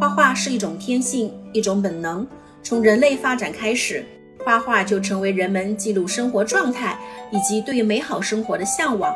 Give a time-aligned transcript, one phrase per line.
[0.00, 2.26] 画画是一种天性，一种本能。
[2.62, 4.02] 从人类发展开始，
[4.42, 6.98] 画画就成为人们记录生活状态
[7.30, 9.14] 以及对美好生活的向往。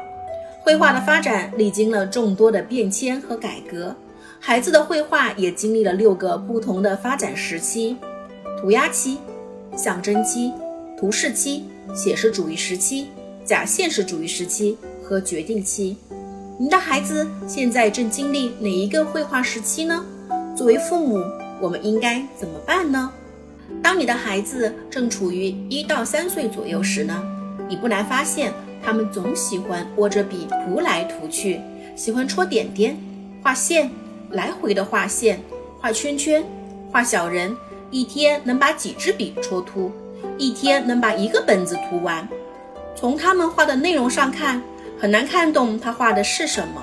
[0.62, 3.96] 绘画的发展历经了众多的变迁和改革，
[4.38, 7.96] 孩子的绘画也经历了六个不同的发展时期：
[8.60, 9.16] 涂鸦期、
[9.74, 10.52] 象征期、
[10.98, 11.64] 图式期、
[11.94, 13.06] 写实主义时期、
[13.42, 15.96] 假现实主义时期和决定期。
[16.58, 20.04] 您的孩子现在正经历哪一个绘画时期呢？
[20.56, 21.20] 作为父母，
[21.60, 23.10] 我们应该怎么办呢？
[23.82, 27.22] 当你的孩子正处于一到三岁左右时呢，
[27.68, 31.60] 你不难发现，他们总喜欢握着笔涂来涂去，
[31.96, 32.96] 喜欢戳点点、
[33.42, 33.90] 画线，
[34.30, 35.40] 来回的画线、
[35.80, 36.44] 画圈圈、
[36.92, 37.56] 画小人，
[37.90, 39.90] 一天能把几支笔戳秃，
[40.38, 42.26] 一天能把一个本子涂完。
[42.94, 44.62] 从他们画的内容上看。
[44.96, 46.80] 很难看懂他画的是什么，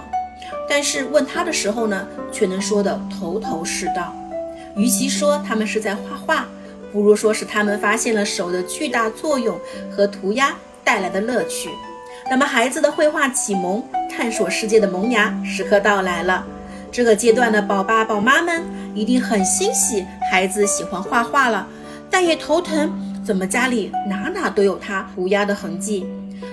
[0.71, 4.15] 但是问他的时候呢，却能说得头头是道。
[4.77, 6.47] 与其说他们是在画画，
[6.93, 9.59] 不如说是他们发现了手的巨大作用
[9.91, 11.69] 和涂鸦带来的乐趣。
[12.29, 16.47] 那么，孩子的绘画启蒙、探索世界的萌芽时刻到来了。
[16.89, 18.63] 这个阶段的宝爸宝妈们
[18.95, 21.67] 一定很欣喜孩子喜欢画画了，
[22.09, 22.89] 但也头疼，
[23.25, 26.07] 怎么家里哪哪都有他涂鸦的痕迹？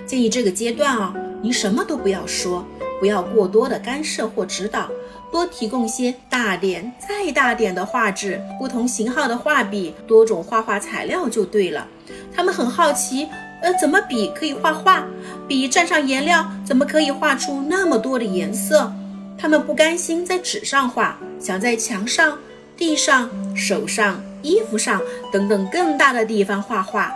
[0.05, 1.15] 建议这个阶段啊。
[1.41, 2.67] 您什么都不要说，
[2.99, 4.89] 不要过多的干涉或指导，
[5.31, 11.87] 多提供些大点再大点的画纸、不同型号的画笔、多种画画材料就对了。
[12.35, 13.29] 他们很好奇，
[13.63, 15.05] 呃，怎么笔可以画画？
[15.47, 18.93] 笔蘸上颜料，怎么可以画出那么多的颜色？
[19.39, 22.39] 他们不甘心在纸上画，想在墙上、
[22.77, 25.01] 地上、手上、衣服上
[25.33, 27.15] 等等更大的地方画画。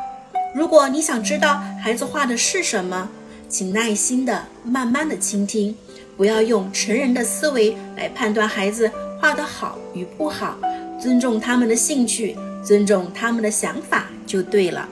[0.55, 3.09] 如果你想知道孩子画的是什么，
[3.53, 5.77] 请耐心的、慢慢的倾听，
[6.17, 10.57] 不要用成人的思维来判断孩子画的好与不好，
[10.99, 14.89] 尊重他们的兴趣，尊重他们的想法就对了。